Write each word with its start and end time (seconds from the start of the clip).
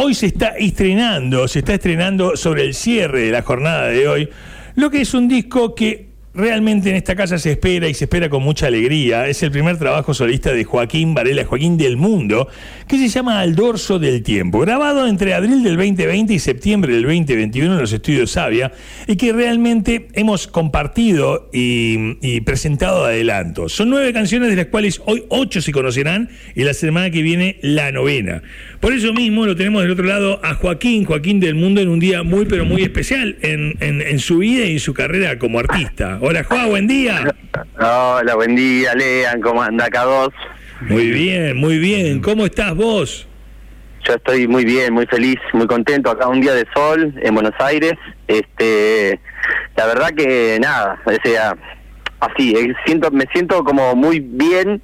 hoy 0.00 0.14
se 0.14 0.26
está 0.26 0.50
estrenando, 0.56 1.48
se 1.48 1.58
está 1.58 1.74
estrenando 1.74 2.36
sobre 2.36 2.62
el 2.62 2.74
cierre 2.74 3.22
de 3.22 3.32
la 3.32 3.42
jornada 3.42 3.88
de 3.88 4.06
hoy, 4.06 4.28
lo 4.76 4.90
que 4.90 5.00
es 5.00 5.12
un 5.12 5.26
disco 5.26 5.74
que 5.74 6.07
realmente 6.38 6.88
en 6.88 6.96
esta 6.96 7.16
casa 7.16 7.36
se 7.38 7.50
espera 7.50 7.88
y 7.88 7.94
se 7.94 8.04
espera 8.04 8.30
con 8.30 8.42
mucha 8.44 8.68
alegría. 8.68 9.26
Es 9.26 9.42
el 9.42 9.50
primer 9.50 9.76
trabajo 9.76 10.14
solista 10.14 10.52
de 10.52 10.62
Joaquín 10.62 11.12
Varela, 11.12 11.44
Joaquín 11.44 11.76
del 11.76 11.96
Mundo, 11.96 12.48
que 12.86 12.96
se 12.96 13.08
llama 13.08 13.40
Al 13.40 13.56
Dorso 13.56 13.98
del 13.98 14.22
Tiempo, 14.22 14.60
grabado 14.60 15.08
entre 15.08 15.34
abril 15.34 15.64
del 15.64 15.76
2020 15.76 16.32
y 16.32 16.38
septiembre 16.38 16.94
del 16.94 17.02
2021 17.02 17.74
en 17.74 17.80
los 17.80 17.92
estudios 17.92 18.30
Sabia, 18.30 18.72
y 19.08 19.16
que 19.16 19.32
realmente 19.32 20.06
hemos 20.12 20.46
compartido 20.46 21.50
y, 21.52 22.40
presentado 22.42 23.04
adelanto. 23.04 23.68
Son 23.68 23.90
nueve 23.90 24.12
canciones 24.12 24.48
de 24.50 24.56
las 24.56 24.66
cuales 24.66 25.02
hoy 25.06 25.24
ocho 25.28 25.60
se 25.60 25.72
conocerán 25.72 26.30
y 26.54 26.62
la 26.62 26.72
semana 26.72 27.10
que 27.10 27.22
viene 27.22 27.58
la 27.62 27.90
novena. 27.90 28.42
Por 28.78 28.92
eso 28.92 29.12
mismo 29.12 29.44
lo 29.44 29.56
tenemos 29.56 29.82
del 29.82 29.90
otro 29.90 30.04
lado 30.04 30.40
a 30.44 30.54
Joaquín, 30.54 31.04
Joaquín 31.04 31.40
del 31.40 31.56
Mundo, 31.56 31.80
en 31.80 31.88
un 31.88 31.98
día 31.98 32.22
muy 32.22 32.44
pero 32.44 32.64
muy 32.64 32.82
especial 32.82 33.36
en 33.42 34.18
su 34.20 34.38
vida 34.38 34.66
y 34.66 34.72
en 34.72 34.80
su 34.80 34.94
carrera 34.94 35.38
como 35.40 35.58
artista. 35.58 36.20
Hola 36.30 36.44
Juan, 36.44 36.68
buen 36.68 36.86
día. 36.86 37.34
Hola, 37.80 38.34
buen 38.34 38.54
día, 38.54 38.94
Lean, 38.94 39.40
¿cómo 39.40 39.62
anda 39.62 39.86
acá 39.86 40.04
vos? 40.04 40.28
Muy 40.82 41.10
bien, 41.10 41.56
muy 41.56 41.78
bien. 41.78 42.20
¿Cómo 42.20 42.44
estás 42.44 42.74
vos? 42.74 43.26
Yo 44.06 44.12
estoy 44.12 44.46
muy 44.46 44.66
bien, 44.66 44.92
muy 44.92 45.06
feliz, 45.06 45.38
muy 45.54 45.66
contento 45.66 46.10
acá 46.10 46.28
un 46.28 46.42
día 46.42 46.52
de 46.52 46.66
sol 46.74 47.14
en 47.22 47.34
Buenos 47.34 47.54
Aires. 47.58 47.94
Este, 48.26 49.18
la 49.74 49.86
verdad 49.86 50.10
que 50.10 50.58
nada, 50.60 51.00
o 51.06 51.12
sea, 51.24 51.56
así, 52.20 52.54
eh, 52.54 52.74
siento, 52.84 53.10
me 53.10 53.24
siento 53.32 53.64
como 53.64 53.94
muy 53.94 54.20
bien 54.20 54.82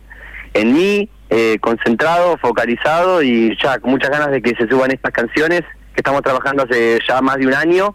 en 0.55 0.73
mí, 0.73 1.11
eh, 1.29 1.59
concentrado, 1.61 2.39
focalizado 2.39 3.23
y 3.23 3.55
ya 3.63 3.79
con 3.81 3.91
muchas 3.91 4.09
ganas 4.09 4.31
de 4.31 4.41
que 4.41 4.57
se 4.57 4.67
suban 4.67 4.93
estas 4.93 5.13
canciones 5.13 5.61
que 5.61 5.99
estamos 6.01 6.23
trabajando 6.23 6.63
hace 6.63 7.01
ya 7.07 7.21
más 7.21 7.37
de 7.37 7.49
un 7.49 7.55
año. 7.55 7.95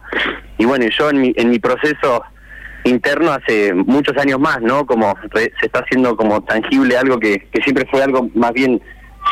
Y 0.59 0.65
bueno, 0.65 0.85
yo 0.95 1.09
en 1.09 1.21
mi, 1.21 1.33
en 1.35 1.49
mi 1.49 1.57
proceso 1.57 2.23
interno 2.83 3.31
hace 3.31 3.73
muchos 3.73 4.17
años 4.17 4.39
más, 4.39 4.61
¿no? 4.61 4.85
Como 4.85 5.15
se 5.33 5.51
está 5.61 5.79
haciendo 5.79 6.15
como 6.15 6.43
tangible 6.43 6.97
algo 6.97 7.19
que, 7.19 7.47
siempre 7.63 7.85
fue 7.89 8.01
algo 8.01 8.29
más 8.35 8.53
bien 8.53 8.81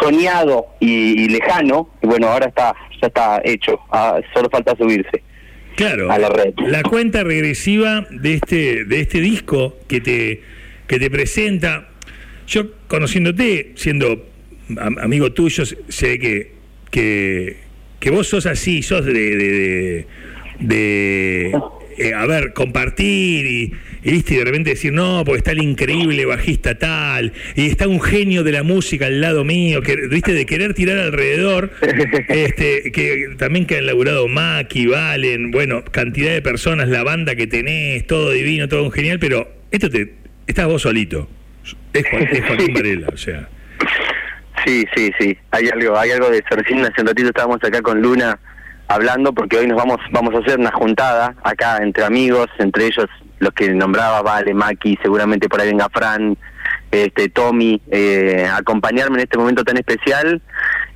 soñado 0.02 0.68
y, 0.80 1.30
lejano, 1.30 1.90
y 2.02 2.08
bueno, 2.08 2.28
ahora 2.28 2.48
está 2.48 2.74
ya 3.02 3.08
está 3.08 3.42
hecho, 3.44 3.80
ah, 3.92 4.20
solo 4.34 4.50
falta 4.50 4.76
subirse. 4.76 5.24
Claro, 5.76 6.12
a 6.12 6.18
la, 6.18 6.30
red. 6.30 6.56
la 6.58 6.82
cuenta 6.82 7.24
regresiva 7.24 8.08
de 8.10 8.34
este 8.34 8.86
de 8.86 9.00
este 9.02 9.22
disco 9.22 9.76
que 9.88 10.02
te 10.02 10.42
que 10.88 10.98
te 10.98 11.12
presenta, 11.12 11.90
yo 12.48 12.64
conociéndote, 12.88 13.74
siendo 13.76 14.26
amigo 15.00 15.34
tuyo, 15.34 15.64
sé 15.66 16.18
que 16.18 16.58
que, 16.90 17.58
que 18.00 18.10
vos 18.10 18.28
sos 18.28 18.46
así, 18.46 18.82
sos 18.82 19.06
de, 19.06 19.14
de, 19.14 20.08
de 20.60 21.62
eh, 21.98 22.14
a 22.14 22.26
ver, 22.26 22.54
compartir 22.54 23.46
y, 23.46 23.74
y 24.04 24.22
de 24.22 24.44
repente 24.44 24.72
decir, 24.72 24.94
no, 24.94 25.24
porque 25.26 25.40
está 25.40 25.52
el 25.52 25.62
increíble 25.62 26.26
bajista 26.26 26.78
tal, 26.78 27.34
y 27.56 27.68
está 27.68 27.88
un 27.88 28.02
genio 28.02 28.44
de 28.44 28.52
la 28.52 28.64
música 28.64 29.08
al 29.08 29.20
lado 29.22 29.44
mío, 29.44 29.82
que, 29.82 29.96
viste, 30.08 30.34
de 30.34 30.46
querer 30.46 30.74
tirar 30.74 30.98
alrededor, 30.98 31.72
este, 32.28 32.92
que 32.92 33.36
también 33.38 33.66
que 33.66 33.78
han 33.78 33.86
laburado 33.86 34.28
Maki, 34.28 34.88
Valen, 34.88 35.52
bueno, 35.52 35.84
cantidad 35.86 36.32
de 36.32 36.42
personas, 36.42 36.88
la 36.90 37.04
banda 37.04 37.36
que 37.36 37.48
tenés, 37.48 38.06
todo 38.06 38.32
divino, 38.32 38.68
todo 38.68 38.90
genial, 38.92 39.20
pero 39.20 39.52
esto 39.72 39.90
te, 39.90 40.14
estás 40.46 40.68
vos 40.68 40.84
solito. 40.84 41.30
Es, 41.94 42.06
Joaquín 42.48 42.74
Varela, 42.74 43.08
o 43.12 43.18
sea. 43.18 43.50
Sí, 44.66 44.86
sí, 44.96 45.12
sí. 45.20 45.38
Hay 45.52 45.70
algo, 45.70 45.98
hay 45.98 46.12
algo 46.12 46.30
de 46.30 46.44
Sorcín. 46.48 46.80
Hace 46.80 47.02
un 47.02 47.08
ratito 47.08 47.28
estábamos 47.30 47.64
acá 47.64 47.82
con 47.82 48.02
Luna 48.02 48.40
hablando 48.88 49.34
porque 49.34 49.58
hoy 49.58 49.68
nos 49.68 49.78
vamos 49.78 49.98
vamos 50.12 50.34
a 50.36 50.40
hacer 50.40 50.60
una 50.60 50.72
juntada 50.72 51.36
acá 51.44 51.78
entre 51.82 52.04
amigos, 52.04 52.48
entre 52.60 52.86
ellos 52.88 53.08
los 53.40 53.54
que 53.54 53.70
nombraba 53.70 54.22
Vale, 54.22 54.54
Maki, 54.54 54.98
seguramente 55.02 55.48
por 55.48 55.62
ahí 55.62 55.68
venga 55.68 55.90
Fran, 55.90 56.38
este 56.92 57.30
Tommy, 57.30 57.82
eh, 57.92 58.50
acompañarme 58.52 59.18
en 59.18 59.24
este 59.24 59.38
momento 59.38 59.64
tan 59.64 59.78
especial. 59.78 60.42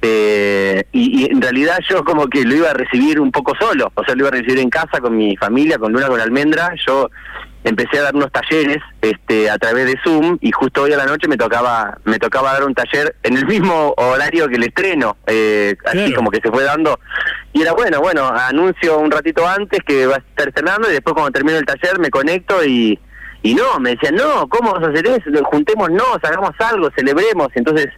Eh, 0.02 0.84
y, 0.92 1.22
y, 1.22 1.32
en 1.32 1.40
realidad 1.40 1.78
yo 1.88 2.04
como 2.04 2.26
que 2.28 2.44
lo 2.44 2.56
iba 2.56 2.72
a 2.72 2.74
recibir 2.74 3.20
un 3.20 3.32
poco 3.32 3.54
solo, 3.60 3.92
o 3.94 4.04
sea, 4.04 4.16
lo 4.16 4.22
iba 4.22 4.30
a 4.30 4.32
recibir 4.32 4.58
en 4.58 4.72
casa 4.72 5.00
con 5.00 5.16
mi 5.16 5.38
familia, 5.38 5.78
con 5.78 5.94
Luna, 5.94 6.08
con 6.08 6.20
Almendra. 6.20 6.74
Yo 6.88 7.12
empecé 7.64 8.00
a 8.00 8.04
dar 8.04 8.16
unos 8.16 8.32
talleres 8.32 8.80
este, 9.02 9.50
a 9.50 9.58
través 9.58 9.86
de 9.86 10.00
Zoom 10.04 10.38
y 10.42 10.52
justo 10.52 10.84
hoy 10.84 10.94
a 10.94 10.98
la 10.98 11.06
noche 11.06 11.28
me 11.28 11.38
tocaba 11.38 12.00
me 12.06 12.18
tocaba 12.18 12.54
dar 12.54 12.64
un 12.64 12.74
taller 12.74 13.16
en 13.24 13.38
el 13.38 13.46
mismo 13.46 13.94
horario 13.98 14.48
que 14.48 14.56
el 14.56 14.64
estreno, 14.64 15.18
eh, 15.28 15.76
así 15.86 16.14
como 16.14 16.32
que 16.32 16.40
se 16.42 16.50
fue 16.50 16.64
dando. 16.64 17.00
Y 17.54 17.62
era 17.62 17.74
bueno, 17.74 18.00
bueno, 18.00 18.28
anuncio 18.28 18.98
un 18.98 19.12
ratito 19.12 19.48
antes 19.48 19.80
que 19.86 20.06
va 20.06 20.16
a 20.16 20.20
estar 20.20 20.48
estrenando 20.48 20.90
y 20.90 20.94
después 20.94 21.14
cuando 21.14 21.32
termino 21.32 21.58
el 21.58 21.66
taller 21.66 22.00
me 22.00 22.10
conecto 22.10 22.64
y, 22.64 22.98
y 23.44 23.54
no, 23.54 23.80
me 23.80 23.92
decían, 23.92 24.16
no, 24.16 24.48
¿cómo 24.48 24.74
vas 24.74 24.84
a 24.84 24.92
hacer 24.92 25.06
eso? 25.08 25.44
Juntémonos, 25.44 26.20
hagamos 26.24 26.52
algo, 26.60 26.90
celebremos. 26.96 27.50
Entonces, 27.56 27.90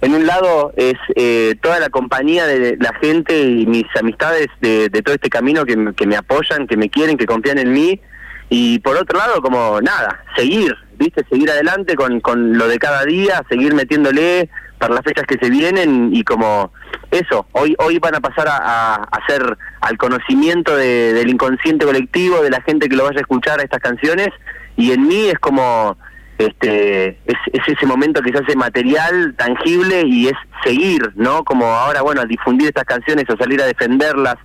en 0.00 0.14
un 0.14 0.26
lado 0.26 0.72
es 0.76 0.96
eh, 1.14 1.54
toda 1.62 1.78
la 1.78 1.88
compañía 1.88 2.46
de 2.46 2.76
la 2.78 2.92
gente 3.00 3.40
y 3.40 3.66
mis 3.66 3.86
amistades 3.98 4.48
de, 4.60 4.88
de 4.88 5.02
todo 5.02 5.14
este 5.14 5.30
camino 5.30 5.64
que, 5.64 5.92
que 5.96 6.06
me 6.06 6.16
apoyan, 6.16 6.66
que 6.66 6.76
me 6.76 6.90
quieren, 6.90 7.16
que 7.16 7.26
confían 7.26 7.58
en 7.58 7.72
mí 7.72 8.00
y 8.48 8.78
por 8.80 8.96
otro 8.96 9.18
lado 9.18 9.42
como 9.42 9.80
nada 9.80 10.22
seguir 10.36 10.72
viste 10.98 11.24
seguir 11.28 11.50
adelante 11.50 11.96
con, 11.96 12.20
con 12.20 12.56
lo 12.56 12.68
de 12.68 12.78
cada 12.78 13.04
día 13.04 13.42
seguir 13.48 13.74
metiéndole 13.74 14.48
para 14.78 14.94
las 14.94 15.04
fechas 15.04 15.26
que 15.26 15.38
se 15.38 15.50
vienen 15.50 16.10
y 16.12 16.22
como 16.22 16.72
eso 17.16 17.46
hoy 17.52 17.74
hoy 17.78 17.98
van 17.98 18.14
a 18.14 18.20
pasar 18.20 18.48
a, 18.48 18.94
hacer 18.94 19.56
al 19.80 19.96
conocimiento 19.98 20.76
del 20.76 21.28
inconsciente 21.28 21.84
colectivo 21.84 22.42
de 22.42 22.50
la 22.50 22.60
gente 22.62 22.88
que 22.88 22.96
lo 22.96 23.04
vaya 23.04 23.18
a 23.18 23.22
escuchar 23.22 23.60
a 23.60 23.62
estas 23.62 23.80
canciones 23.80 24.28
y 24.76 24.92
en 24.92 25.06
mí 25.06 25.28
es 25.28 25.38
como 25.38 25.96
este 26.38 27.08
es, 27.24 27.38
es 27.52 27.62
ese 27.66 27.86
momento 27.86 28.22
que 28.22 28.30
se 28.30 28.38
hace 28.38 28.56
material 28.56 29.34
tangible 29.36 30.02
y 30.06 30.28
es 30.28 30.34
seguir 30.64 31.12
no 31.16 31.44
como 31.44 31.66
ahora 31.66 32.02
bueno 32.02 32.20
al 32.20 32.28
difundir 32.28 32.68
estas 32.68 32.84
canciones 32.84 33.24
o 33.28 33.36
salir 33.36 33.60
a 33.62 33.66
defenderlas 33.66 34.36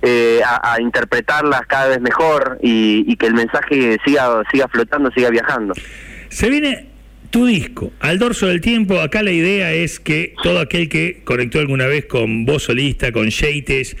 eh, 0.00 0.40
a, 0.44 0.80
interpretarlas 0.80 1.62
cada 1.66 1.88
vez 1.88 2.00
mejor 2.00 2.58
y, 2.62 3.16
que 3.16 3.26
el 3.26 3.34
mensaje 3.34 3.98
siga, 4.04 4.44
siga 4.52 4.68
flotando, 4.68 5.10
siga 5.10 5.28
viajando. 5.28 5.74
Se 6.28 6.48
viene 6.48 6.88
tu 7.30 7.46
disco, 7.46 7.92
al 8.00 8.18
dorso 8.18 8.46
del 8.46 8.60
tiempo, 8.60 9.00
acá 9.00 9.22
la 9.22 9.32
idea 9.32 9.72
es 9.72 10.00
que 10.00 10.34
todo 10.42 10.60
aquel 10.60 10.88
que 10.88 11.20
conectó 11.24 11.58
alguna 11.58 11.86
vez 11.86 12.06
con 12.06 12.44
voz 12.44 12.64
solista, 12.64 13.12
con 13.12 13.28
Sheites, 13.28 13.96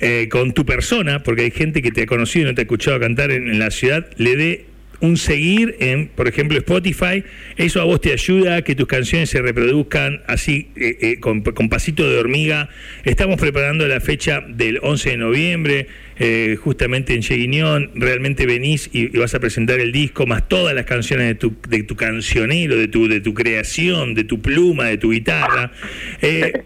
eh, 0.00 0.28
con 0.30 0.52
tu 0.52 0.64
persona, 0.64 1.22
porque 1.22 1.42
hay 1.42 1.50
gente 1.50 1.82
que 1.82 1.90
te 1.90 2.02
ha 2.02 2.06
conocido 2.06 2.46
y 2.46 2.48
no 2.48 2.54
te 2.54 2.62
ha 2.62 2.64
escuchado 2.64 2.98
cantar 2.98 3.30
en 3.30 3.58
la 3.58 3.70
ciudad, 3.70 4.08
le 4.16 4.36
dé 4.36 4.64
un 5.00 5.16
seguir 5.16 5.76
en, 5.80 6.08
por 6.08 6.28
ejemplo, 6.28 6.58
Spotify, 6.58 7.24
eso 7.56 7.80
a 7.80 7.84
vos 7.84 8.00
te 8.00 8.12
ayuda 8.12 8.56
a 8.56 8.62
que 8.62 8.74
tus 8.74 8.86
canciones 8.86 9.30
se 9.30 9.40
reproduzcan 9.40 10.22
así, 10.26 10.70
eh, 10.76 10.96
eh, 11.00 11.20
con, 11.20 11.42
pasito 11.42 12.08
de 12.08 12.18
hormiga. 12.18 12.68
Estamos 13.04 13.40
preparando 13.40 13.86
la 13.88 14.00
fecha 14.00 14.42
del 14.46 14.78
11 14.82 15.10
de 15.10 15.16
noviembre, 15.16 15.86
eh, 16.18 16.56
justamente 16.62 17.14
en 17.14 17.22
Cheguiñón. 17.22 17.90
Realmente 17.94 18.44
venís 18.46 18.90
y, 18.92 19.08
vas 19.18 19.34
a 19.34 19.40
presentar 19.40 19.80
el 19.80 19.92
disco, 19.92 20.26
más 20.26 20.48
todas 20.48 20.74
las 20.74 20.84
canciones 20.84 21.28
de 21.28 21.34
tu, 21.34 21.54
de 21.68 21.82
tu 21.82 21.96
cancionero, 21.96 22.76
de 22.76 22.88
tu, 22.88 23.08
de 23.08 23.20
tu 23.20 23.32
creación, 23.32 24.14
de 24.14 24.24
tu 24.24 24.40
pluma, 24.40 24.84
de 24.84 24.98
tu 24.98 25.12
guitarra. 25.12 25.72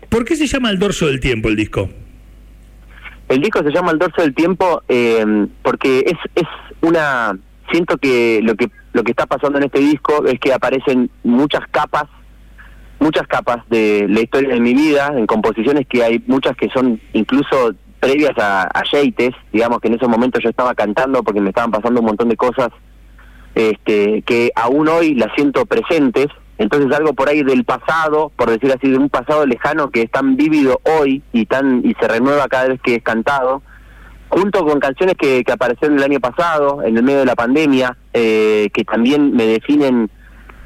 ¿Por 0.09 0.25
qué 0.25 0.35
se 0.35 0.47
llama 0.47 0.71
El 0.71 0.79
Dorso 0.79 1.07
del 1.07 1.21
Tiempo 1.21 1.49
el 1.49 1.57
disco? 1.57 1.89
El 3.29 3.41
disco 3.41 3.63
se 3.63 3.71
llama 3.71 3.93
El 3.93 3.99
Dorso 3.99 4.23
del 4.23 4.35
Tiempo 4.35 4.83
porque 5.63 6.01
es, 6.01 6.19
es 6.35 6.49
una 6.83 7.39
siento 7.71 7.97
que 7.99 8.41
lo 8.43 8.55
que 8.55 8.71
lo 8.93 9.03
que 9.03 9.11
está 9.11 9.27
pasando 9.27 9.59
en 9.59 9.65
este 9.65 9.81
disco 9.81 10.25
es 10.27 10.39
que 10.39 10.53
aparecen 10.53 11.11
muchas 11.23 11.63
capas 11.71 12.05
muchas 13.01 13.27
capas 13.27 13.59
de 13.69 14.07
la 14.09 14.21
historia 14.21 14.55
de 14.55 14.61
mi 14.61 14.73
vida 14.73 15.13
en 15.17 15.27
composiciones 15.27 15.87
que 15.87 16.03
hay 16.03 16.23
muchas 16.27 16.57
que 16.57 16.69
son 16.71 17.01
incluso 17.13 17.75
previas 18.01 18.37
a, 18.39 18.63
a 18.63 18.83
digamos 19.53 19.81
que 19.81 19.89
en 19.89 19.95
esos 19.95 20.09
momentos 20.09 20.43
yo 20.43 20.51
estaba 20.51 20.75
cantando 20.75 21.23
porque 21.23 21.41
me 21.41 21.51
estaban 21.51 21.71
pasando 21.71 22.01
un 22.01 22.07
montón 22.07 22.29
de 22.29 22.37
cosas 22.37 22.69
este 23.55 24.23
que 24.23 24.51
aún 24.57 24.89
hoy 24.89 25.15
las 25.15 25.33
siento 25.35 25.65
presentes. 25.67 26.27
Entonces 26.57 26.93
algo 26.97 27.15
por 27.15 27.29
ahí 27.29 27.43
del 27.43 27.65
pasado 27.65 28.31
por 28.37 28.49
decir 28.49 28.73
así 28.73 28.89
de 28.89 28.97
un 28.97 29.09
pasado 29.09 29.45
lejano 29.45 29.91
que 29.91 30.03
es 30.03 30.11
tan 30.11 30.37
vívido 30.37 30.81
hoy 30.99 31.23
y 31.33 31.47
tan 31.47 31.83
y 31.85 31.95
se 31.95 32.07
renueva 32.07 32.47
cada 32.47 32.69
vez 32.69 32.81
que 32.81 32.97
es 32.97 33.03
cantado 33.03 33.63
junto 34.35 34.67
con 34.67 34.81
canciones 34.81 35.15
que, 35.17 35.45
que 35.45 35.53
aparecieron 35.53 35.97
el 35.97 36.03
año 36.03 36.19
pasado, 36.19 36.83
en 36.83 36.97
el 36.97 37.05
medio 37.05 37.21
de 37.21 37.25
la 37.25 37.37
pandemia, 37.37 37.97
eh, 38.13 38.69
que 38.75 38.85
también 38.85 39.33
me 39.33 39.47
definen 39.47 40.11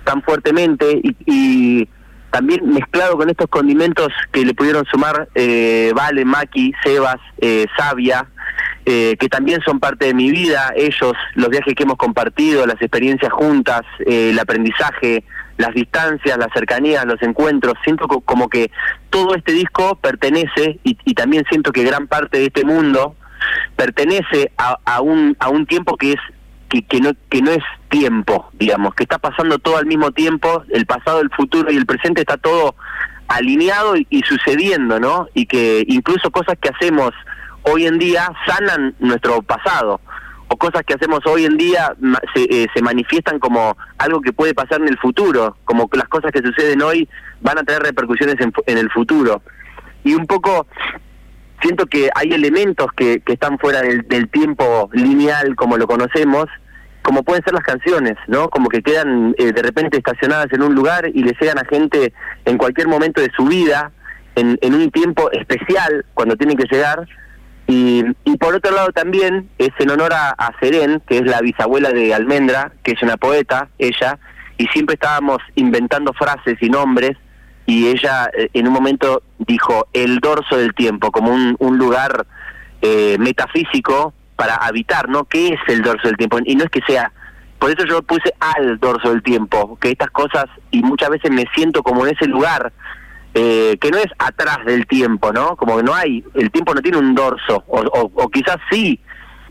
tan 0.04 0.22
fuertemente 0.22 1.02
y, 1.02 1.86
también 2.30 2.60
mezclado 2.68 3.16
con 3.16 3.30
estos 3.30 3.46
condimentos 3.48 4.08
que 4.32 4.44
le 4.44 4.52
pudieron 4.52 4.84
sumar 4.84 5.28
eh, 5.34 5.92
Vale, 5.94 6.26
Maki, 6.26 6.72
Sebas, 6.84 7.16
eh, 7.38 7.64
Sabia, 7.74 8.26
eh, 8.84 9.16
que 9.18 9.28
también 9.28 9.62
son 9.64 9.80
parte 9.80 10.06
de 10.06 10.14
mi 10.14 10.30
vida, 10.30 10.72
ellos, 10.76 11.14
los 11.34 11.48
viajes 11.48 11.74
que 11.74 11.84
hemos 11.84 11.96
compartido, 11.96 12.66
las 12.66 12.80
experiencias 12.82 13.32
juntas, 13.32 13.80
el 14.04 14.38
aprendizaje, 14.38 15.24
las 15.56 15.74
distancias, 15.74 16.36
las 16.36 16.52
cercanías, 16.52 17.06
los 17.06 17.20
encuentros. 17.22 17.74
Siento 17.82 18.06
como 18.08 18.48
que 18.48 18.70
todo 19.08 19.34
este 19.34 19.52
disco 19.52 19.96
pertenece 19.96 20.78
y, 20.84 20.98
y 21.06 21.14
también 21.14 21.44
siento 21.48 21.72
que 21.72 21.82
gran 21.82 22.06
parte 22.08 22.38
de 22.38 22.46
este 22.46 22.64
mundo 22.64 23.16
pertenece 23.78 24.50
a, 24.58 24.76
a, 24.84 25.00
un, 25.00 25.36
a 25.38 25.50
un 25.50 25.64
tiempo 25.64 25.96
que 25.96 26.14
es 26.14 26.20
que, 26.68 26.82
que, 26.82 27.00
no, 27.00 27.12
que 27.30 27.40
no 27.40 27.52
es 27.52 27.62
tiempo, 27.88 28.50
digamos, 28.54 28.94
que 28.94 29.04
está 29.04 29.18
pasando 29.18 29.58
todo 29.58 29.78
al 29.78 29.86
mismo 29.86 30.10
tiempo, 30.10 30.64
el 30.70 30.84
pasado, 30.84 31.20
el 31.20 31.30
futuro 31.30 31.70
y 31.70 31.76
el 31.76 31.86
presente 31.86 32.20
está 32.20 32.36
todo 32.36 32.74
alineado 33.28 33.94
y, 33.96 34.22
sucediendo, 34.22 34.98
¿no? 34.98 35.28
Y 35.32 35.46
que 35.46 35.84
incluso 35.86 36.30
cosas 36.32 36.58
que 36.60 36.70
hacemos 36.70 37.12
hoy 37.62 37.86
en 37.86 37.98
día 37.98 38.30
sanan 38.46 38.96
nuestro 38.98 39.42
pasado 39.42 40.00
o 40.48 40.56
cosas 40.56 40.82
que 40.84 40.94
hacemos 40.94 41.20
hoy 41.26 41.44
en 41.44 41.56
día 41.56 41.94
se, 42.34 42.42
eh, 42.42 42.66
se 42.74 42.82
manifiestan 42.82 43.38
como 43.38 43.76
algo 43.98 44.20
que 44.20 44.32
puede 44.32 44.54
pasar 44.54 44.80
en 44.80 44.88
el 44.88 44.98
futuro, 44.98 45.56
como 45.64 45.88
las 45.92 46.08
cosas 46.08 46.32
que 46.32 46.42
suceden 46.42 46.82
hoy 46.82 47.08
van 47.40 47.58
a 47.58 47.62
tener 47.62 47.82
repercusiones 47.82 48.36
en, 48.40 48.52
en 48.66 48.78
el 48.78 48.90
futuro. 48.90 49.40
Y 50.02 50.14
un 50.14 50.26
poco 50.26 50.66
siento 51.60 51.86
que 51.86 52.10
hay 52.14 52.32
elementos 52.32 52.86
que, 52.96 53.20
que 53.20 53.34
están 53.34 53.58
fuera 53.58 53.82
del, 53.82 54.06
del, 54.08 54.28
tiempo 54.28 54.88
lineal 54.92 55.56
como 55.56 55.76
lo 55.76 55.86
conocemos, 55.86 56.46
como 57.02 57.22
pueden 57.22 57.42
ser 57.42 57.54
las 57.54 57.62
canciones, 57.62 58.16
¿no? 58.26 58.48
Como 58.50 58.68
que 58.68 58.82
quedan 58.82 59.34
eh, 59.38 59.52
de 59.52 59.62
repente 59.62 59.96
estacionadas 59.96 60.52
en 60.52 60.62
un 60.62 60.74
lugar 60.74 61.10
y 61.12 61.22
le 61.22 61.34
llegan 61.40 61.58
a 61.58 61.64
gente 61.64 62.12
en 62.44 62.58
cualquier 62.58 62.88
momento 62.88 63.20
de 63.20 63.30
su 63.36 63.46
vida, 63.46 63.92
en, 64.34 64.58
en 64.60 64.74
un 64.74 64.90
tiempo 64.90 65.30
especial, 65.32 66.04
cuando 66.14 66.36
tienen 66.36 66.56
que 66.56 66.66
llegar, 66.70 67.06
y, 67.66 68.02
y, 68.24 68.36
por 68.38 68.54
otro 68.54 68.74
lado 68.74 68.92
también 68.92 69.50
es 69.58 69.70
en 69.78 69.90
honor 69.90 70.14
a, 70.14 70.30
a 70.38 70.52
que 70.60 71.18
es 71.18 71.22
la 71.22 71.40
bisabuela 71.42 71.90
de 71.90 72.14
Almendra, 72.14 72.72
que 72.82 72.92
es 72.92 73.02
una 73.02 73.18
poeta, 73.18 73.68
ella, 73.78 74.18
y 74.56 74.66
siempre 74.68 74.94
estábamos 74.94 75.38
inventando 75.54 76.14
frases 76.14 76.56
y 76.62 76.70
nombres, 76.70 77.18
y 77.68 77.88
ella 77.88 78.30
eh, 78.32 78.48
en 78.54 78.66
un 78.66 78.72
momento 78.72 79.22
dijo 79.36 79.88
el 79.92 80.20
dorso 80.20 80.56
del 80.56 80.74
tiempo, 80.74 81.12
como 81.12 81.32
un, 81.32 81.54
un 81.58 81.76
lugar 81.76 82.26
eh, 82.80 83.18
metafísico 83.20 84.14
para 84.36 84.54
habitar, 84.54 85.10
¿no? 85.10 85.24
¿Qué 85.24 85.48
es 85.48 85.60
el 85.68 85.82
dorso 85.82 86.08
del 86.08 86.16
tiempo? 86.16 86.38
Y 86.42 86.56
no 86.56 86.64
es 86.64 86.70
que 86.70 86.80
sea, 86.88 87.12
por 87.58 87.70
eso 87.70 87.84
yo 87.86 88.00
puse 88.00 88.32
al 88.40 88.80
dorso 88.80 89.10
del 89.10 89.22
tiempo, 89.22 89.78
que 89.82 89.90
estas 89.90 90.10
cosas, 90.12 90.46
y 90.70 90.80
muchas 90.80 91.10
veces 91.10 91.30
me 91.30 91.44
siento 91.54 91.82
como 91.82 92.06
en 92.06 92.16
ese 92.16 92.24
lugar, 92.26 92.72
eh, 93.34 93.76
que 93.78 93.90
no 93.90 93.98
es 93.98 94.08
atrás 94.18 94.64
del 94.64 94.86
tiempo, 94.86 95.30
¿no? 95.34 95.54
Como 95.54 95.76
que 95.76 95.82
no 95.82 95.94
hay, 95.94 96.24
el 96.36 96.50
tiempo 96.50 96.72
no 96.72 96.80
tiene 96.80 96.96
un 96.96 97.14
dorso, 97.14 97.64
o, 97.66 98.30
quizás 98.30 98.56
sí, 98.70 98.98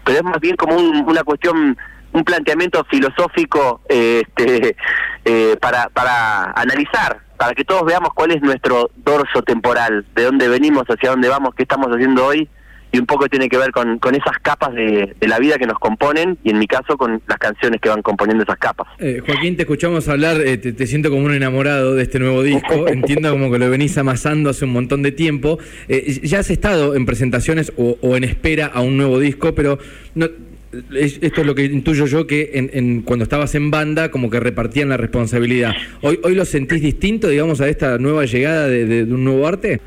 pero 0.03 0.17
es 0.17 0.23
más 0.23 0.39
bien 0.39 0.55
como 0.55 0.75
un, 0.75 1.07
una 1.07 1.23
cuestión, 1.23 1.77
un 2.13 2.23
planteamiento 2.23 2.83
filosófico 2.85 3.81
eh, 3.87 4.23
este, 4.25 4.75
eh, 5.25 5.55
para, 5.61 5.89
para 5.89 6.51
analizar, 6.53 7.26
para 7.37 7.53
que 7.53 7.63
todos 7.63 7.83
veamos 7.85 8.09
cuál 8.13 8.31
es 8.31 8.41
nuestro 8.41 8.89
dorso 8.97 9.41
temporal, 9.43 10.05
de 10.15 10.23
dónde 10.23 10.47
venimos, 10.47 10.83
hacia 10.87 11.11
dónde 11.11 11.29
vamos, 11.29 11.53
qué 11.55 11.63
estamos 11.63 11.87
haciendo 11.87 12.25
hoy 12.25 12.49
y 12.91 12.99
un 12.99 13.05
poco 13.05 13.27
tiene 13.27 13.49
que 13.49 13.57
ver 13.57 13.71
con, 13.71 13.99
con 13.99 14.15
esas 14.15 14.37
capas 14.41 14.73
de, 14.73 15.13
de, 15.19 15.27
la 15.27 15.39
vida 15.39 15.57
que 15.57 15.65
nos 15.65 15.77
componen 15.77 16.37
y 16.43 16.51
en 16.51 16.59
mi 16.59 16.67
caso 16.67 16.97
con 16.97 17.21
las 17.27 17.37
canciones 17.37 17.81
que 17.81 17.89
van 17.89 18.01
componiendo 18.01 18.43
esas 18.43 18.57
capas. 18.57 18.87
Eh, 18.99 19.21
Joaquín, 19.25 19.55
te 19.55 19.63
escuchamos 19.63 20.07
hablar, 20.07 20.39
eh, 20.39 20.57
te, 20.57 20.71
te, 20.71 20.87
siento 20.87 21.09
como 21.09 21.25
un 21.25 21.33
enamorado 21.33 21.95
de 21.95 22.03
este 22.03 22.19
nuevo 22.19 22.43
disco, 22.43 22.87
entiendo 22.87 23.31
como 23.31 23.51
que 23.51 23.59
lo 23.59 23.69
venís 23.69 23.97
amasando 23.97 24.49
hace 24.49 24.65
un 24.65 24.71
montón 24.71 25.03
de 25.03 25.11
tiempo. 25.11 25.59
Eh, 25.89 26.21
ya 26.23 26.39
has 26.39 26.49
estado 26.49 26.95
en 26.95 27.05
presentaciones 27.05 27.73
o, 27.77 27.97
o, 28.01 28.15
en 28.15 28.23
espera 28.23 28.67
a 28.67 28.81
un 28.81 28.95
nuevo 28.95 29.19
disco, 29.19 29.53
pero 29.53 29.79
no, 30.15 30.27
esto 30.71 31.41
es 31.41 31.47
lo 31.47 31.55
que 31.55 31.65
intuyo 31.65 32.05
yo 32.05 32.27
que 32.27 32.51
en, 32.53 32.69
en, 32.73 33.01
cuando 33.01 33.23
estabas 33.23 33.55
en 33.55 33.71
banda 33.71 34.11
como 34.11 34.29
que 34.29 34.39
repartían 34.39 34.89
la 34.89 34.97
responsabilidad. 34.97 35.73
¿Hoy, 36.01 36.19
hoy 36.23 36.35
lo 36.35 36.45
sentís 36.45 36.81
distinto, 36.81 37.27
digamos, 37.27 37.61
a 37.61 37.69
esta 37.69 37.97
nueva 37.97 38.25
llegada 38.25 38.67
de, 38.67 38.85
de, 38.85 39.05
de 39.05 39.13
un 39.13 39.23
nuevo 39.23 39.47
arte? 39.47 39.81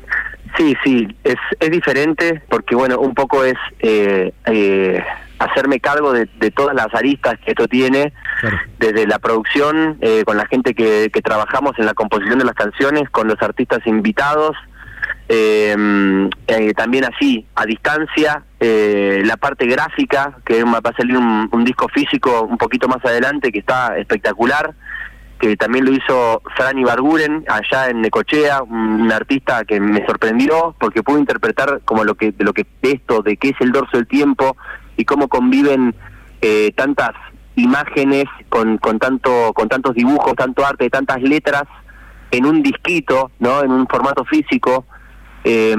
Sí, 0.57 0.75
sí, 0.83 1.07
es, 1.23 1.37
es 1.59 1.71
diferente 1.71 2.41
porque, 2.49 2.75
bueno, 2.75 2.99
un 2.99 3.13
poco 3.13 3.43
es 3.43 3.55
eh, 3.79 4.33
eh, 4.45 5.03
hacerme 5.39 5.79
cargo 5.79 6.11
de, 6.11 6.27
de, 6.39 6.51
todas 6.51 6.75
las 6.75 6.93
aristas 6.93 7.39
que 7.43 7.51
esto 7.51 7.67
tiene, 7.67 8.11
claro. 8.39 8.59
desde 8.77 9.07
la 9.07 9.19
producción, 9.19 9.97
eh, 10.01 10.23
con 10.25 10.37
la 10.37 10.45
gente 10.47 10.73
que, 10.73 11.09
que, 11.11 11.21
trabajamos 11.21 11.73
en 11.79 11.85
la 11.85 11.93
composición 11.93 12.37
de 12.37 12.45
las 12.45 12.55
canciones, 12.55 13.09
con 13.09 13.27
los 13.27 13.41
artistas 13.41 13.79
invitados, 13.85 14.57
también 16.75 17.05
así, 17.05 17.45
a 17.55 17.65
distancia, 17.65 18.43
la 18.59 19.37
parte 19.37 19.65
gráfica, 19.65 20.37
que 20.45 20.63
va 20.63 20.79
a 20.83 20.95
salir 20.95 21.17
un, 21.17 21.49
un 21.51 21.63
disco 21.63 21.87
físico 21.87 22.41
un 22.43 22.57
poquito 22.57 22.87
más 22.87 23.03
adelante, 23.05 23.51
que 23.51 23.59
está 23.59 23.97
espectacular 23.97 24.73
que 25.41 25.57
también 25.57 25.85
lo 25.85 25.91
hizo 25.91 26.41
Franny 26.55 26.83
Barguren 26.83 27.43
allá 27.47 27.89
en 27.89 28.01
Necochea, 28.01 28.61
un, 28.61 29.11
artista 29.11 29.65
que 29.65 29.79
me 29.79 30.05
sorprendió 30.05 30.75
porque 30.79 31.01
pudo 31.01 31.17
interpretar 31.17 31.81
como 31.83 32.03
lo 32.03 32.13
que 32.13 32.31
de 32.31 32.43
lo 32.45 32.53
que 32.53 32.65
esto 32.83 33.23
de 33.23 33.35
qué 33.37 33.49
es 33.49 33.55
el 33.59 33.71
dorso 33.71 33.97
del 33.97 34.07
tiempo 34.07 34.55
y 34.95 35.03
cómo 35.03 35.27
conviven 35.27 35.95
eh, 36.41 36.71
tantas 36.75 37.11
imágenes 37.55 38.25
con, 38.49 38.77
con 38.77 38.99
tanto 38.99 39.51
con 39.53 39.67
tantos 39.67 39.95
dibujos, 39.95 40.35
tanto 40.35 40.63
arte, 40.63 40.91
tantas 40.91 41.21
letras 41.23 41.63
en 42.29 42.45
un 42.45 42.61
disquito, 42.61 43.31
¿no? 43.39 43.63
En 43.63 43.71
un 43.71 43.87
formato 43.87 44.23
físico. 44.25 44.85
Eh, 45.43 45.75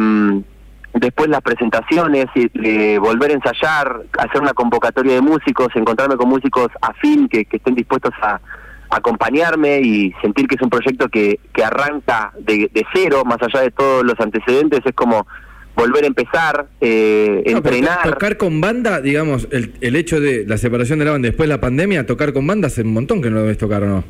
después 0.94 1.28
las 1.28 1.40
presentaciones, 1.40 2.26
eh, 2.34 2.98
volver 2.98 3.30
a 3.30 3.34
ensayar, 3.34 4.02
hacer 4.18 4.40
una 4.40 4.52
convocatoria 4.52 5.14
de 5.14 5.20
músicos, 5.20 5.68
encontrarme 5.74 6.16
con 6.16 6.28
músicos 6.28 6.68
afín 6.80 7.28
que, 7.28 7.44
que 7.44 7.56
estén 7.56 7.74
dispuestos 7.74 8.12
a 8.22 8.40
acompañarme 8.90 9.80
y 9.80 10.12
sentir 10.20 10.46
que 10.46 10.56
es 10.56 10.62
un 10.62 10.68
proyecto 10.68 11.08
que, 11.08 11.40
que 11.54 11.64
arranca 11.64 12.32
de, 12.38 12.70
de, 12.72 12.84
cero, 12.92 13.22
más 13.24 13.38
allá 13.40 13.62
de 13.62 13.70
todos 13.70 14.04
los 14.04 14.18
antecedentes, 14.20 14.80
es 14.84 14.92
como 14.94 15.26
volver 15.74 16.04
a 16.04 16.06
empezar, 16.08 16.66
eh, 16.82 17.42
no, 17.46 17.56
entrenar. 17.56 18.02
Tocar 18.02 18.36
con 18.36 18.60
banda, 18.60 19.00
digamos, 19.00 19.48
el, 19.50 19.72
el 19.80 19.96
hecho 19.96 20.20
de 20.20 20.44
la 20.46 20.58
separación 20.58 20.98
de 20.98 21.06
la 21.06 21.12
banda 21.12 21.28
después 21.28 21.48
de 21.48 21.54
la 21.54 21.60
pandemia, 21.60 22.04
tocar 22.04 22.34
con 22.34 22.46
banda 22.46 22.66
hace 22.66 22.82
un 22.82 22.92
montón 22.92 23.22
que 23.22 23.30
no 23.30 23.40
lo 23.40 23.46
ves 23.46 23.56
tocar 23.56 23.82
o 23.82 23.86
no. 23.86 24.04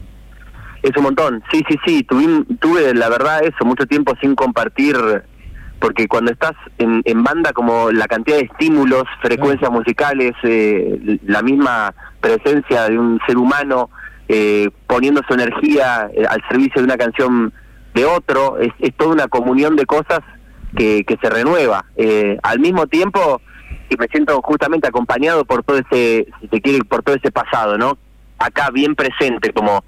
Es 0.82 0.90
un 0.96 1.04
montón, 1.04 1.40
sí, 1.52 1.62
sí, 1.68 1.76
sí, 1.86 2.02
tuve, 2.02 2.44
tuve 2.58 2.92
la 2.92 3.08
verdad 3.08 3.44
eso, 3.44 3.64
mucho 3.64 3.86
tiempo 3.86 4.14
sin 4.20 4.34
compartir, 4.34 4.96
porque 5.82 6.06
cuando 6.06 6.30
estás 6.30 6.52
en, 6.78 7.02
en 7.04 7.24
banda 7.24 7.52
como 7.52 7.90
la 7.90 8.06
cantidad 8.06 8.36
de 8.36 8.44
estímulos, 8.44 9.02
frecuencias 9.20 9.68
musicales, 9.68 10.32
eh, 10.44 11.18
la 11.26 11.42
misma 11.42 11.92
presencia 12.20 12.88
de 12.88 12.96
un 12.96 13.18
ser 13.26 13.36
humano, 13.36 13.90
eh, 14.28 14.70
poniendo 14.86 15.22
su 15.26 15.34
energía 15.34 16.08
eh, 16.14 16.24
al 16.24 16.40
servicio 16.48 16.80
de 16.80 16.84
una 16.84 16.96
canción 16.96 17.52
de 17.94 18.04
otro, 18.04 18.58
es, 18.60 18.72
es 18.78 18.94
toda 18.96 19.10
una 19.10 19.26
comunión 19.26 19.74
de 19.74 19.84
cosas 19.84 20.20
que, 20.76 21.04
que 21.04 21.18
se 21.20 21.28
renueva. 21.28 21.84
Eh, 21.96 22.38
al 22.44 22.60
mismo 22.60 22.86
tiempo, 22.86 23.40
y 23.90 23.96
me 23.96 24.06
siento 24.06 24.40
justamente 24.40 24.86
acompañado 24.86 25.44
por 25.44 25.64
todo 25.64 25.78
ese, 25.78 26.28
si 26.40 26.46
se 26.46 26.60
quiere, 26.60 26.84
por 26.84 27.02
todo 27.02 27.16
ese 27.16 27.32
pasado, 27.32 27.76
¿no? 27.76 27.98
Acá 28.38 28.70
bien 28.70 28.94
presente, 28.94 29.52
como 29.52 29.84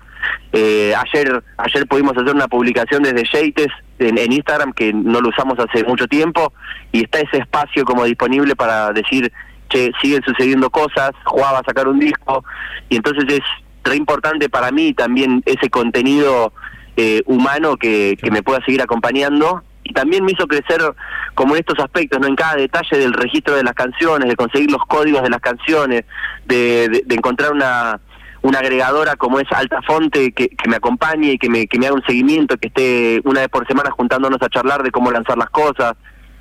eh, 0.52 0.92
ayer 0.96 1.42
ayer 1.56 1.86
pudimos 1.86 2.16
hacer 2.16 2.34
una 2.34 2.48
publicación 2.48 3.02
desde 3.02 3.24
Yates 3.32 3.68
en, 3.98 4.32
Instagram 4.32 4.72
que 4.72 4.92
no 4.92 5.20
lo 5.20 5.28
usamos 5.28 5.58
hace 5.58 5.84
mucho 5.84 6.06
tiempo 6.06 6.52
y 6.92 7.04
está 7.04 7.20
ese 7.20 7.38
espacio 7.38 7.84
como 7.84 8.04
disponible 8.04 8.56
para 8.56 8.92
decir 8.92 9.32
que 9.68 9.92
siguen 10.00 10.22
sucediendo 10.24 10.70
cosas, 10.70 11.12
Juan 11.24 11.54
va 11.54 11.58
a 11.60 11.64
sacar 11.64 11.88
un 11.88 11.98
disco 11.98 12.44
y 12.88 12.96
entonces 12.96 13.24
es 13.28 13.40
re 13.82 13.96
importante 13.96 14.48
para 14.48 14.70
mí 14.70 14.94
también 14.94 15.42
ese 15.46 15.70
contenido 15.70 16.52
eh, 16.96 17.22
humano 17.26 17.76
que, 17.76 18.16
que 18.22 18.30
me 18.30 18.42
pueda 18.42 18.64
seguir 18.64 18.82
acompañando 18.82 19.64
y 19.82 19.92
también 19.92 20.24
me 20.24 20.32
hizo 20.32 20.46
crecer 20.46 20.80
como 21.34 21.54
en 21.54 21.60
estos 21.60 21.78
aspectos, 21.78 22.18
no 22.20 22.26
en 22.26 22.36
cada 22.36 22.56
detalle 22.56 22.96
del 22.96 23.12
registro 23.12 23.56
de 23.56 23.64
las 23.64 23.74
canciones, 23.74 24.28
de 24.28 24.36
conseguir 24.36 24.70
los 24.70 24.82
códigos 24.86 25.22
de 25.22 25.28
las 25.28 25.40
canciones, 25.40 26.04
de 26.46 27.04
encontrar 27.10 27.52
una 27.52 28.00
una 28.44 28.58
agregadora 28.58 29.16
como 29.16 29.40
es 29.40 29.50
Altafonte 29.50 30.32
que, 30.32 30.48
que 30.50 30.68
me 30.68 30.76
acompañe 30.76 31.32
y 31.32 31.38
que 31.38 31.48
me, 31.48 31.66
que 31.66 31.78
me 31.78 31.86
haga 31.86 31.94
un 31.94 32.04
seguimiento, 32.04 32.58
que 32.58 32.68
esté 32.68 33.22
una 33.24 33.40
vez 33.40 33.48
por 33.48 33.66
semana 33.66 33.90
juntándonos 33.90 34.40
a 34.42 34.50
charlar 34.50 34.82
de 34.82 34.90
cómo 34.90 35.10
lanzar 35.10 35.38
las 35.38 35.48
cosas, 35.48 35.94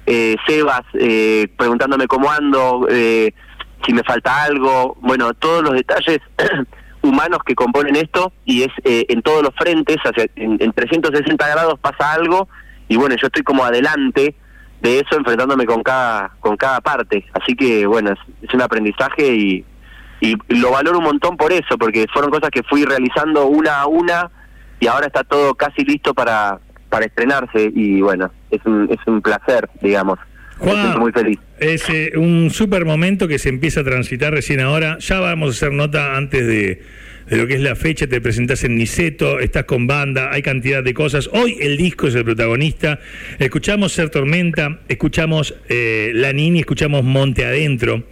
eh, 0.05 0.35
Sebas 0.45 0.81
eh, 0.95 1.47
preguntándome 1.57 2.07
cómo 2.07 2.29
ando, 2.29 2.87
eh, 2.89 3.33
si 3.85 3.93
me 3.93 4.03
falta 4.03 4.43
algo, 4.43 4.97
bueno, 4.99 5.33
todos 5.33 5.63
los 5.63 5.75
detalles 5.75 6.19
humanos 7.01 7.39
que 7.45 7.55
componen 7.55 7.95
esto 7.95 8.33
y 8.43 8.63
es 8.63 8.71
eh, 8.83 9.05
en 9.07 9.21
todos 9.21 9.41
los 9.41 9.55
frentes, 9.55 9.95
hacia, 10.03 10.27
en, 10.35 10.57
en 10.59 10.73
360 10.73 11.47
grados 11.47 11.79
pasa 11.79 12.11
algo 12.11 12.49
y 12.89 12.97
bueno, 12.97 13.15
yo 13.15 13.27
estoy 13.27 13.43
como 13.43 13.63
adelante 13.63 14.35
de 14.81 14.99
eso 14.99 15.15
enfrentándome 15.15 15.65
con 15.65 15.81
cada 15.83 16.31
con 16.41 16.57
cada 16.57 16.81
parte, 16.81 17.25
así 17.31 17.55
que 17.55 17.87
bueno, 17.87 18.11
es, 18.11 18.19
es 18.41 18.53
un 18.53 18.61
aprendizaje 18.61 19.33
y, 19.33 19.65
y 20.23 20.37
lo 20.59 20.71
valoro 20.71 20.99
un 20.99 21.03
montón 21.03 21.35
por 21.37 21.51
eso, 21.51 21.77
porque 21.77 22.05
fueron 22.11 22.31
cosas 22.31 22.49
que 22.49 22.63
fui 22.63 22.85
realizando 22.85 23.47
una 23.47 23.81
a 23.81 23.87
una 23.87 24.31
y 24.79 24.87
ahora 24.87 25.07
está 25.07 25.23
todo 25.23 25.53
casi 25.55 25.83
listo 25.83 26.13
para 26.13 26.59
para 26.93 27.07
estrenarse 27.07 27.71
y 27.73 28.01
bueno, 28.01 28.31
es 28.51 28.61
un, 28.65 28.87
es 28.91 28.99
un 29.07 29.19
placer, 29.19 29.67
digamos. 29.81 30.19
Juan, 30.59 30.99
muy 30.99 31.11
feliz. 31.11 31.39
Es 31.59 31.89
eh, 31.89 32.11
un 32.15 32.51
super 32.51 32.85
momento 32.85 33.27
que 33.27 33.39
se 33.39 33.49
empieza 33.49 33.79
a 33.79 33.83
transitar 33.83 34.31
recién 34.31 34.59
ahora. 34.59 34.99
Ya 34.99 35.19
vamos 35.19 35.49
a 35.49 35.51
hacer 35.51 35.71
nota 35.71 36.15
antes 36.15 36.45
de, 36.45 36.83
de 37.27 37.37
lo 37.37 37.47
que 37.47 37.55
es 37.55 37.61
la 37.61 37.75
fecha, 37.75 38.05
te 38.05 38.21
presentás 38.21 38.63
en 38.63 38.75
Niceto, 38.75 39.39
estás 39.39 39.63
con 39.63 39.87
banda, 39.87 40.29
hay 40.31 40.43
cantidad 40.43 40.83
de 40.83 40.93
cosas. 40.93 41.31
Hoy 41.33 41.57
el 41.59 41.77
disco 41.77 42.07
es 42.07 42.13
el 42.13 42.25
protagonista. 42.25 42.99
Escuchamos 43.39 43.93
Ser 43.93 44.11
Tormenta, 44.11 44.81
escuchamos 44.87 45.55
eh, 45.69 46.11
La 46.13 46.31
Nini, 46.31 46.59
escuchamos 46.59 47.03
Monte 47.03 47.43
Adentro. 47.43 48.03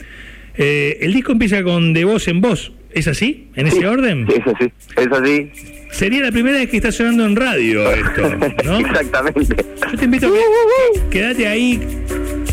Eh, 0.57 0.97
el 1.01 1.13
disco 1.13 1.31
empieza 1.31 1.63
con 1.63 1.93
De 1.93 2.05
Voz 2.05 2.27
en 2.27 2.41
Voz, 2.41 2.71
¿es 2.91 3.07
así? 3.07 3.47
¿En 3.55 3.67
ese 3.67 3.87
orden? 3.87 4.27
Sí, 4.27 4.35
es 4.37 4.47
así, 4.47 4.71
es 4.97 5.11
así. 5.11 5.51
Sería 5.91 6.21
la 6.21 6.31
primera 6.31 6.57
vez 6.57 6.69
que 6.69 6.77
está 6.77 6.91
sonando 6.91 7.25
en 7.25 7.35
radio 7.35 7.91
esto, 7.91 8.29
¿no? 8.65 8.79
Exactamente. 8.87 9.55
Yo 9.91 9.97
te 9.97 10.05
invito 10.05 10.27
a 10.27 10.31
que 10.31 11.09
quédate 11.09 11.47
ahí 11.47 11.79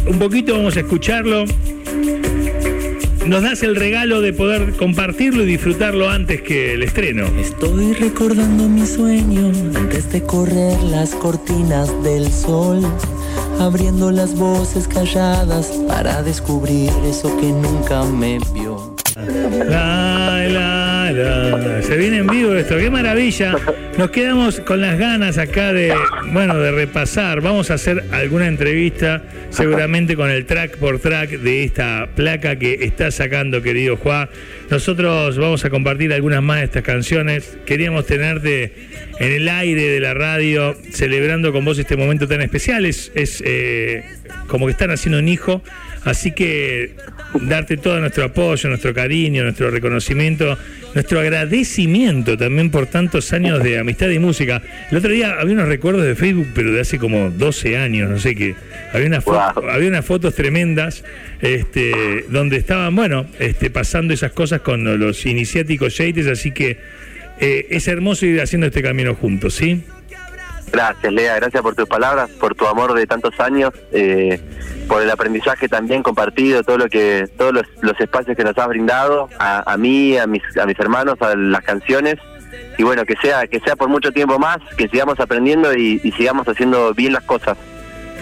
un 0.07 0.19
poquito, 0.19 0.55
vamos 0.55 0.77
a 0.77 0.81
escucharlo 0.81 1.45
nos 3.29 3.43
das 3.43 3.63
el 3.63 3.77
regalo 3.77 4.23
de 4.23 4.33
poder 4.33 4.73
compartirlo 4.77 5.43
y 5.43 5.47
disfrutarlo 5.47 6.09
antes 6.09 6.41
que 6.41 6.73
el 6.73 6.83
estreno. 6.83 7.27
Estoy 7.39 7.93
recordando 7.93 8.69
mi 8.69 8.87
sueño 8.87 9.53
antes 9.77 10.11
de 10.11 10.23
correr 10.23 10.83
las 10.85 11.15
cortinas 11.15 12.03
del 12.03 12.33
sol, 12.33 12.81
abriendo 13.61 14.11
las 14.11 14.35
voces 14.37 14.87
calladas 14.89 15.67
para 15.87 16.23
descubrir 16.23 16.91
eso 17.05 17.35
que 17.39 17.51
nunca 17.53 18.03
me 18.05 18.39
vio. 18.53 18.95
Se 21.83 21.97
viene 21.97 22.19
en 22.19 22.29
vivo 22.29 22.55
esto, 22.55 22.77
qué 22.77 22.91
maravilla. 22.91 23.57
Nos 23.97 24.11
quedamos 24.11 24.61
con 24.61 24.81
las 24.81 24.97
ganas 24.99 25.37
acá 25.37 25.73
de, 25.73 25.93
bueno, 26.33 26.57
de 26.59 26.71
repasar. 26.71 27.41
Vamos 27.41 27.73
a 27.73 27.75
hacer 27.75 28.05
alguna 28.13 28.47
entrevista, 28.47 29.25
seguramente 29.51 30.15
con 30.15 30.31
el 30.31 30.47
track 30.47 30.77
por 30.77 31.01
track 31.01 31.31
de 31.31 31.65
esta 31.65 32.09
placa 32.15 32.57
que 32.57 32.85
está 32.85 33.11
sacando, 33.11 33.63
querido 33.63 33.97
Juan. 33.97 34.29
Nosotros 34.71 35.37
vamos 35.39 35.65
a 35.65 35.71
compartir 35.71 36.13
algunas 36.13 36.41
más 36.41 36.59
de 36.59 36.65
estas 36.67 36.85
canciones. 36.85 37.59
Queríamos 37.67 38.07
tenerte 38.07 38.73
en 39.19 39.33
el 39.33 39.49
aire 39.49 39.89
de 39.89 39.99
la 39.99 40.15
radio, 40.15 40.77
celebrando 40.93 41.53
con 41.53 41.65
vos 41.65 41.81
este 41.81 41.97
momento 41.97 42.29
tan 42.29 42.43
especial. 42.43 42.87
Es, 42.87 43.11
eh, 43.45 44.05
como 44.47 44.67
que 44.67 44.73
están 44.73 44.93
haciendo 44.93 45.19
un 45.19 45.27
hijo. 45.27 45.65
Así 46.05 46.33
que 46.33 46.95
darte 47.43 47.77
todo 47.77 48.01
nuestro 48.01 48.25
apoyo, 48.25 48.69
nuestro 48.69 48.95
cariño, 48.95 49.43
nuestro 49.43 49.71
reconocimiento, 49.71 50.57
nuestro 50.95 51.21
agradecimiento 51.21 52.37
también 52.37 52.71
por 52.71 52.87
tantos 52.87 53.33
años 53.33 53.63
de 53.63 53.79
amistad 53.79 54.09
y 54.09 54.19
música. 54.19 54.63
El 54.91 54.99
otro 54.99 55.11
día 55.11 55.37
había 55.41 55.55
unos 55.55 55.69
recuerdos 55.69 56.05
de 56.05 56.15
Facebook, 56.15 56.49
pero 56.55 56.73
de 56.73 56.81
hace 56.81 56.99
como 56.99 57.31
12 57.31 57.77
años, 57.77 58.11
no 58.11 58.19
sé 58.19 58.35
qué. 58.35 58.55
Había 58.93 59.09
unas, 59.09 59.25
había 59.27 59.89
unas 59.89 60.05
fotos 60.05 60.35
tremendas 60.35 61.05
este, 61.41 62.25
donde 62.31 62.57
estaban, 62.57 62.95
bueno, 62.95 63.27
este, 63.39 63.71
pasando 63.71 64.15
esas 64.15 64.33
cosas 64.33 64.61
con 64.61 64.99
los 64.99 65.27
iniciáticos 65.27 65.99
Yates, 65.99 66.27
así 66.27 66.53
que 66.53 66.79
eh, 67.41 67.67
es 67.71 67.87
hermoso 67.89 68.27
ir 68.27 68.41
haciendo 68.41 68.67
este 68.67 68.83
camino 68.83 69.15
juntos, 69.15 69.55
¿sí? 69.55 69.83
Gracias, 70.73 71.13
Lea, 71.13 71.37
gracias 71.37 71.63
por 71.63 71.75
tus 71.75 71.89
palabras, 71.89 72.31
por 72.31 72.55
tu 72.55 72.67
amor 72.67 72.95
de 72.95 73.07
tantos 73.07 73.39
años, 73.41 73.73
eh, 73.93 74.41
por 74.87 75.03
el 75.03 75.11
aprendizaje 75.11 75.69
también 75.69 76.03
compartido, 76.03 76.63
todo 76.63 76.79
lo 76.79 76.89
que, 76.89 77.29
todos 77.37 77.53
los, 77.53 78.01
espacios 78.01 78.37
que 78.37 78.45
nos 78.45 78.57
has 78.59 78.69
brindado 78.69 79.29
a, 79.39 79.77
mí, 79.77 80.17
a 80.17 80.27
mis, 80.27 80.43
a 80.57 80.67
mis 80.67 80.79
hermanos, 80.79 81.21
a 81.21 81.35
las 81.35 81.63
canciones 81.63 82.19
y 82.77 82.83
bueno 82.83 83.05
que 83.05 83.17
sea, 83.17 83.47
que 83.47 83.61
sea 83.61 83.77
por 83.77 83.89
mucho 83.89 84.13
tiempo 84.13 84.39
más, 84.39 84.59
que 84.77 84.89
sigamos 84.89 85.19
aprendiendo 85.21 85.75
y, 85.75 85.99
sigamos 86.17 86.47
haciendo 86.47 86.95
bien 86.95 87.13
las 87.13 87.25
cosas 87.25 87.57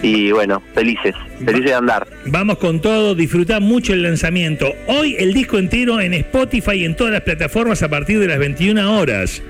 y 0.01 0.31
bueno, 0.31 0.61
felices, 0.75 1.15
felices 1.43 1.65
de 1.65 1.73
andar. 1.73 2.07
Vamos 2.27 2.59
con 2.59 2.81
todo, 2.81 3.15
disfrutar 3.15 3.61
mucho 3.61 3.93
el 3.93 4.03
lanzamiento. 4.03 4.71
Hoy 4.87 5.15
el 5.17 5.33
disco 5.33 5.57
entero 5.57 5.99
en 5.99 6.13
Spotify 6.13 6.73
y 6.73 6.85
en 6.85 6.95
todas 6.95 7.13
las 7.13 7.21
plataformas 7.21 7.81
a 7.81 7.89
partir 7.89 8.19
de 8.19 8.27
las 8.27 8.37
21 8.37 8.99
horas. 8.99 9.41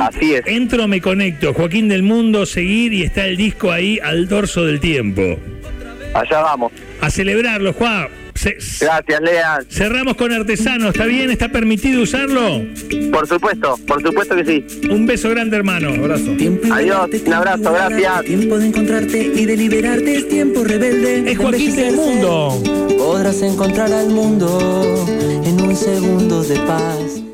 Así 0.00 0.34
es. 0.34 0.46
Entro, 0.46 0.86
me 0.88 1.00
conecto. 1.00 1.54
Joaquín 1.54 1.88
del 1.88 2.02
Mundo, 2.02 2.46
seguir 2.46 2.92
y 2.92 3.02
está 3.02 3.26
el 3.26 3.36
disco 3.36 3.72
ahí 3.72 3.98
al 4.02 4.28
dorso 4.28 4.64
del 4.64 4.80
tiempo. 4.80 5.38
Allá 6.14 6.40
vamos. 6.40 6.72
A 7.00 7.10
celebrarlo, 7.10 7.72
Juan. 7.72 8.08
Gracias, 8.80 9.20
Lea. 9.20 9.58
Cerramos 9.68 10.16
con 10.16 10.32
artesano, 10.32 10.88
¿está 10.88 11.04
bien? 11.04 11.30
¿Está 11.30 11.50
permitido 11.50 12.02
usarlo? 12.02 12.62
Por 13.12 13.26
supuesto, 13.26 13.78
por 13.86 14.02
supuesto 14.02 14.34
que 14.34 14.44
sí. 14.44 14.88
Un 14.88 15.06
beso 15.06 15.28
grande, 15.30 15.56
hermano. 15.56 15.92
Un 15.92 16.00
abrazo. 16.00 16.36
Adiós, 16.72 17.10
un 17.26 17.32
abrazo, 17.32 17.72
gracias. 17.72 18.24
Tiempo 18.24 18.58
de 18.58 18.66
encontrarte 18.66 19.18
y 19.18 19.44
de 19.44 19.56
liberarte 19.56 20.16
es 20.16 20.28
tiempo 20.28 20.64
rebelde. 20.64 21.30
Es 21.30 21.38
Joaquín 21.38 21.76
del 21.76 21.96
Mundo. 21.96 22.62
Podrás 22.96 23.42
encontrar 23.42 23.92
al 23.92 24.08
mundo 24.08 25.06
en 25.44 25.60
un 25.60 25.76
segundo 25.76 26.42
de 26.42 26.56
paz. 26.60 27.29